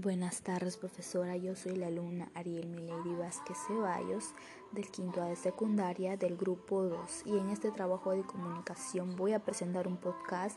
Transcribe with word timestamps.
Buenas 0.00 0.42
tardes, 0.42 0.76
profesora. 0.76 1.36
Yo 1.36 1.56
soy 1.56 1.74
la 1.74 1.88
alumna 1.88 2.30
Ariel 2.32 2.68
Milady 2.68 3.16
Vázquez 3.16 3.56
Ceballos 3.66 4.32
del 4.70 4.88
quinto 4.92 5.20
A 5.20 5.24
de 5.24 5.34
secundaria 5.34 6.16
del 6.16 6.36
grupo 6.36 6.84
2 6.84 7.22
y 7.26 7.36
en 7.36 7.50
este 7.50 7.72
trabajo 7.72 8.12
de 8.12 8.22
comunicación 8.22 9.16
voy 9.16 9.32
a 9.32 9.40
presentar 9.40 9.88
un 9.88 9.96
podcast 9.96 10.56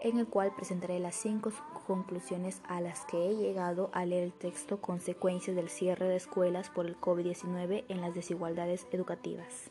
en 0.00 0.18
el 0.18 0.26
cual 0.26 0.54
presentaré 0.56 1.00
las 1.00 1.16
cinco 1.16 1.52
conclusiones 1.86 2.62
a 2.66 2.80
las 2.80 3.04
que 3.04 3.28
he 3.28 3.36
llegado 3.36 3.90
al 3.92 4.08
leer 4.08 4.24
el 4.24 4.32
texto 4.32 4.80
Consecuencias 4.80 5.54
del 5.54 5.68
cierre 5.68 6.08
de 6.08 6.16
escuelas 6.16 6.70
por 6.70 6.86
el 6.86 6.98
COVID-19 6.98 7.84
en 7.90 8.00
las 8.00 8.14
desigualdades 8.14 8.86
educativas. 8.90 9.70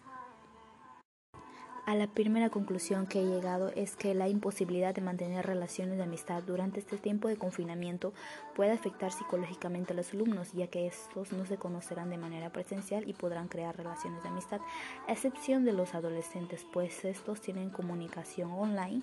A 1.92 1.96
la 1.96 2.08
primera 2.08 2.50
conclusión 2.50 3.06
que 3.06 3.20
he 3.20 3.26
llegado 3.26 3.68
es 3.76 3.98
que 3.98 4.14
la 4.14 4.30
imposibilidad 4.30 4.96
de 4.96 5.02
mantener 5.02 5.46
relaciones 5.46 5.98
de 5.98 6.04
amistad 6.04 6.42
durante 6.42 6.80
este 6.80 6.96
tiempo 6.96 7.28
de 7.28 7.36
confinamiento 7.36 8.14
puede 8.56 8.72
afectar 8.72 9.12
psicológicamente 9.12 9.92
a 9.92 9.98
los 9.98 10.14
alumnos, 10.14 10.54
ya 10.54 10.68
que 10.68 10.88
estos 10.88 11.34
no 11.34 11.46
se 11.46 11.58
conocerán 11.58 12.10
de 12.10 12.18
manera 12.18 12.50
presencial 12.50 13.10
y 13.10 13.12
podrán 13.12 13.50
crear 13.50 13.76
relaciones 13.76 14.24
de 14.24 14.30
amistad, 14.30 14.62
a 15.06 15.12
excepción 15.12 15.66
de 15.66 15.74
los 15.74 15.94
adolescentes, 15.94 16.66
pues 16.72 17.04
estos 17.04 17.42
tienen 17.42 17.70
comunicación 17.70 18.54
online, 18.54 19.02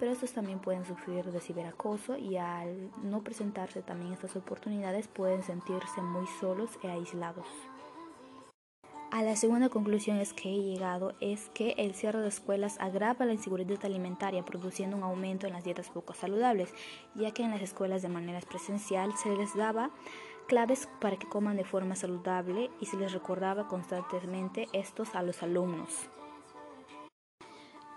pero 0.00 0.10
estos 0.10 0.32
también 0.32 0.58
pueden 0.58 0.84
sufrir 0.84 1.26
de 1.26 1.40
ciberacoso 1.40 2.18
y 2.18 2.38
al 2.38 2.90
no 3.04 3.22
presentarse 3.22 3.82
también 3.82 4.12
estas 4.12 4.34
oportunidades 4.34 5.06
pueden 5.06 5.44
sentirse 5.44 6.02
muy 6.02 6.26
solos 6.40 6.70
e 6.82 6.88
aislados. 6.88 7.46
A 9.12 9.22
la 9.22 9.36
segunda 9.36 9.68
conclusión 9.68 10.18
es 10.18 10.32
que 10.32 10.50
he 10.50 10.62
llegado 10.62 11.14
es 11.20 11.48
que 11.54 11.74
el 11.78 11.94
cierre 11.94 12.20
de 12.20 12.28
escuelas 12.28 12.76
agrava 12.80 13.24
la 13.24 13.32
inseguridad 13.32 13.84
alimentaria, 13.84 14.44
produciendo 14.44 14.96
un 14.96 15.04
aumento 15.04 15.46
en 15.46 15.52
las 15.52 15.62
dietas 15.62 15.90
poco 15.90 16.12
saludables, 16.12 16.74
ya 17.14 17.30
que 17.30 17.44
en 17.44 17.50
las 17.50 17.62
escuelas 17.62 18.02
de 18.02 18.08
manera 18.08 18.40
presencial 18.40 19.16
se 19.16 19.34
les 19.36 19.54
daba 19.54 19.90
claves 20.48 20.88
para 21.00 21.16
que 21.16 21.28
coman 21.28 21.56
de 21.56 21.64
forma 21.64 21.94
saludable 21.94 22.68
y 22.80 22.86
se 22.86 22.96
les 22.96 23.12
recordaba 23.12 23.68
constantemente 23.68 24.66
estos 24.72 25.14
a 25.14 25.22
los 25.22 25.42
alumnos. 25.42 26.08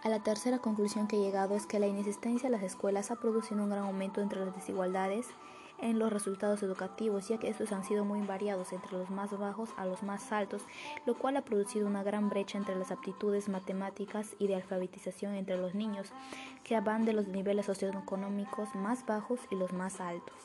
A 0.04 0.10
la 0.10 0.22
tercera 0.22 0.60
conclusión 0.60 1.08
que 1.08 1.18
he 1.18 1.20
llegado 1.20 1.56
es 1.56 1.66
que 1.66 1.80
la 1.80 1.88
inexistencia 1.88 2.50
de 2.50 2.56
las 2.56 2.64
escuelas 2.64 3.10
ha 3.10 3.16
producido 3.16 3.64
un 3.64 3.70
gran 3.70 3.84
aumento 3.84 4.22
entre 4.22 4.46
las 4.46 4.56
desigualdades 4.56 5.28
en 5.82 6.00
los 6.00 6.12
resultados 6.12 6.62
educativos, 6.64 7.28
ya 7.28 7.38
que 7.38 7.50
estos 7.50 7.72
han 7.72 7.84
sido 7.84 8.06
muy 8.06 8.22
variados 8.22 8.74
entre 8.74 8.98
los 8.98 9.10
más 9.10 9.38
bajos 9.38 9.70
a 9.78 9.86
los 9.86 10.04
más 10.04 10.32
altos, 10.32 10.64
lo 11.06 11.18
cual 11.18 11.38
ha 11.38 11.46
producido 11.46 11.88
una 11.88 12.04
gran 12.04 12.30
brecha 12.30 12.58
entre 12.58 12.76
las 12.76 12.92
aptitudes 12.92 13.50
matemáticas 13.50 14.36
y 14.40 14.48
de 14.48 14.56
alfabetización 14.56 15.36
entre 15.36 15.58
los 15.58 15.76
niños, 15.76 16.12
que 16.64 16.80
van 16.80 17.06
de 17.06 17.14
los 17.14 17.28
niveles 17.28 17.66
socioeconómicos 17.66 18.76
más 18.76 19.06
bajos 19.06 19.40
y 19.50 19.56
los 19.56 19.74
más 19.74 20.00
altos. 20.02 20.36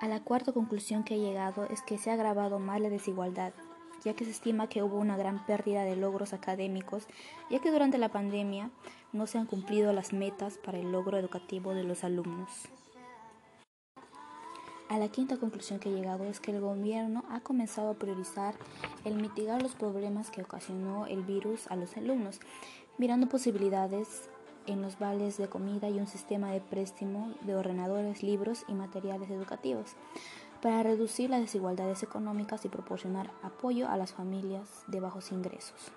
A 0.00 0.06
la 0.06 0.20
cuarta 0.22 0.52
conclusión 0.52 1.02
que 1.02 1.16
he 1.16 1.18
llegado 1.18 1.64
es 1.64 1.82
que 1.82 1.98
se 1.98 2.10
ha 2.10 2.14
agravado 2.14 2.60
más 2.60 2.80
la 2.80 2.88
desigualdad, 2.88 3.52
ya 4.04 4.14
que 4.14 4.24
se 4.24 4.30
estima 4.30 4.68
que 4.68 4.82
hubo 4.82 4.96
una 4.96 5.16
gran 5.16 5.44
pérdida 5.44 5.82
de 5.82 5.96
logros 5.96 6.32
académicos, 6.32 7.08
ya 7.50 7.58
que 7.58 7.72
durante 7.72 7.98
la 7.98 8.08
pandemia 8.08 8.70
no 9.12 9.26
se 9.26 9.38
han 9.38 9.46
cumplido 9.46 9.92
las 9.92 10.12
metas 10.12 10.56
para 10.58 10.78
el 10.78 10.92
logro 10.92 11.18
educativo 11.18 11.74
de 11.74 11.82
los 11.82 12.04
alumnos. 12.04 12.68
A 14.88 14.98
la 14.98 15.08
quinta 15.08 15.36
conclusión 15.36 15.80
que 15.80 15.90
he 15.90 15.92
llegado 15.92 16.24
es 16.24 16.40
que 16.40 16.50
el 16.50 16.60
gobierno 16.60 17.22
ha 17.30 17.40
comenzado 17.40 17.90
a 17.90 17.94
priorizar 17.94 18.54
el 19.04 19.16
mitigar 19.16 19.62
los 19.62 19.74
problemas 19.74 20.30
que 20.30 20.42
ocasionó 20.42 21.04
el 21.06 21.22
virus 21.22 21.66
a 21.66 21.76
los 21.76 21.94
alumnos, 21.98 22.40
mirando 22.96 23.28
posibilidades 23.28 24.30
en 24.66 24.80
los 24.80 24.98
vales 24.98 25.36
de 25.36 25.48
comida 25.48 25.90
y 25.90 25.98
un 25.98 26.06
sistema 26.06 26.52
de 26.52 26.62
préstamo 26.62 27.34
de 27.42 27.54
ordenadores, 27.54 28.22
libros 28.22 28.64
y 28.66 28.72
materiales 28.72 29.30
educativos 29.30 29.94
para 30.62 30.82
reducir 30.82 31.30
las 31.30 31.40
desigualdades 31.40 32.02
económicas 32.02 32.64
y 32.64 32.68
proporcionar 32.68 33.30
apoyo 33.42 33.88
a 33.88 33.96
las 33.96 34.12
familias 34.12 34.84
de 34.86 35.00
bajos 35.00 35.32
ingresos. 35.32 35.92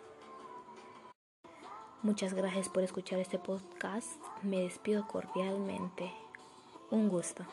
Muchas 2.04 2.34
gracias 2.34 2.68
por 2.68 2.84
escuchar 2.84 3.20
este 3.20 3.40
podcast. 3.40 4.10
Me 4.44 4.60
despido 4.60 5.08
cordialmente. 5.08 6.12
Un 6.90 7.10
gusto. 7.10 7.46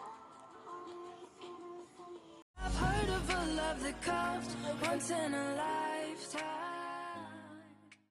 Once 4.83 5.11
in 5.11 5.35
a 5.35 5.55
lifetime 5.57 6.68